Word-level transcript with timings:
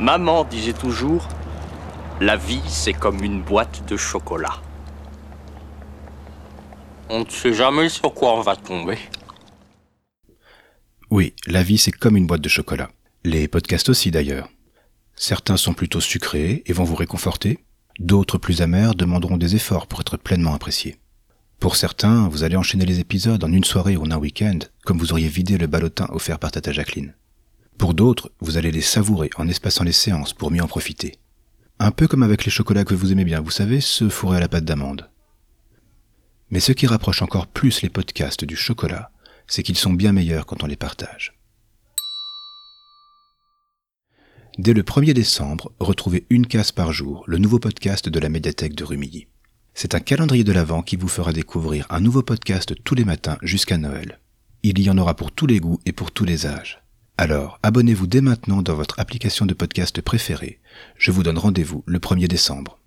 Maman 0.00 0.44
disait 0.44 0.72
toujours, 0.72 1.28
la 2.22 2.38
vie 2.38 2.62
c'est 2.66 2.94
comme 2.94 3.22
une 3.22 3.42
boîte 3.42 3.86
de 3.86 3.98
chocolat. 3.98 4.62
On 7.10 7.20
ne 7.20 7.28
sait 7.28 7.52
jamais 7.52 7.90
sur 7.90 8.14
quoi 8.14 8.34
on 8.34 8.40
va 8.40 8.56
tomber. 8.56 8.96
Oui, 11.10 11.34
la 11.46 11.62
vie 11.62 11.76
c'est 11.76 11.92
comme 11.92 12.16
une 12.16 12.26
boîte 12.26 12.40
de 12.40 12.48
chocolat. 12.48 12.88
Les 13.24 13.46
podcasts 13.46 13.90
aussi 13.90 14.10
d'ailleurs. 14.10 14.48
Certains 15.16 15.58
sont 15.58 15.74
plutôt 15.74 16.00
sucrés 16.00 16.62
et 16.64 16.72
vont 16.72 16.84
vous 16.84 16.94
réconforter, 16.94 17.58
d'autres 17.98 18.38
plus 18.38 18.62
amers 18.62 18.94
demanderont 18.94 19.36
des 19.36 19.54
efforts 19.54 19.86
pour 19.86 20.00
être 20.00 20.16
pleinement 20.16 20.54
appréciés. 20.54 20.96
Pour 21.58 21.76
certains, 21.76 22.26
vous 22.26 22.42
allez 22.42 22.56
enchaîner 22.56 22.86
les 22.86 23.00
épisodes 23.00 23.44
en 23.44 23.52
une 23.52 23.64
soirée 23.64 23.98
ou 23.98 24.04
en 24.04 24.12
un 24.12 24.16
week-end, 24.16 24.60
comme 24.86 24.96
vous 24.96 25.12
auriez 25.12 25.28
vidé 25.28 25.58
le 25.58 25.66
ballotin 25.66 26.06
offert 26.10 26.38
par 26.38 26.52
Tata 26.52 26.72
Jacqueline. 26.72 27.14
Pour 27.80 27.94
d'autres, 27.94 28.30
vous 28.40 28.58
allez 28.58 28.72
les 28.72 28.82
savourer 28.82 29.30
en 29.38 29.48
espaçant 29.48 29.84
les 29.84 29.92
séances 29.92 30.34
pour 30.34 30.50
mieux 30.50 30.62
en 30.62 30.68
profiter. 30.68 31.14
Un 31.78 31.92
peu 31.92 32.06
comme 32.06 32.22
avec 32.22 32.44
les 32.44 32.50
chocolats 32.50 32.84
que 32.84 32.94
vous 32.94 33.10
aimez 33.10 33.24
bien, 33.24 33.40
vous 33.40 33.50
savez, 33.50 33.80
ceux 33.80 34.10
fourrés 34.10 34.36
à 34.36 34.40
la 34.40 34.48
pâte 34.48 34.66
d'amande. 34.66 35.08
Mais 36.50 36.60
ce 36.60 36.72
qui 36.72 36.86
rapproche 36.86 37.22
encore 37.22 37.46
plus 37.46 37.80
les 37.80 37.88
podcasts 37.88 38.44
du 38.44 38.54
chocolat, 38.54 39.10
c'est 39.46 39.62
qu'ils 39.62 39.78
sont 39.78 39.94
bien 39.94 40.12
meilleurs 40.12 40.44
quand 40.44 40.62
on 40.62 40.66
les 40.66 40.76
partage. 40.76 41.40
Dès 44.58 44.74
le 44.74 44.82
1er 44.82 45.14
décembre, 45.14 45.72
retrouvez 45.80 46.26
une 46.28 46.46
case 46.46 46.72
par 46.72 46.92
jour, 46.92 47.24
le 47.26 47.38
nouveau 47.38 47.60
podcast 47.60 48.10
de 48.10 48.20
la 48.20 48.28
médiathèque 48.28 48.74
de 48.74 48.84
Rumilly. 48.84 49.26
C'est 49.72 49.94
un 49.94 50.00
calendrier 50.00 50.44
de 50.44 50.52
l'Avent 50.52 50.82
qui 50.82 50.96
vous 50.96 51.08
fera 51.08 51.32
découvrir 51.32 51.86
un 51.88 52.00
nouveau 52.00 52.22
podcast 52.22 52.74
tous 52.84 52.94
les 52.94 53.06
matins 53.06 53.38
jusqu'à 53.40 53.78
Noël. 53.78 54.20
Il 54.62 54.78
y 54.78 54.90
en 54.90 54.98
aura 54.98 55.16
pour 55.16 55.32
tous 55.32 55.46
les 55.46 55.60
goûts 55.60 55.80
et 55.86 55.92
pour 55.92 56.12
tous 56.12 56.26
les 56.26 56.44
âges. 56.44 56.82
Alors, 57.20 57.60
abonnez-vous 57.62 58.06
dès 58.06 58.22
maintenant 58.22 58.62
dans 58.62 58.74
votre 58.74 58.98
application 58.98 59.44
de 59.44 59.52
podcast 59.52 60.00
préférée. 60.00 60.58
Je 60.96 61.10
vous 61.10 61.22
donne 61.22 61.36
rendez-vous 61.36 61.84
le 61.84 61.98
1er 61.98 62.28
décembre. 62.28 62.78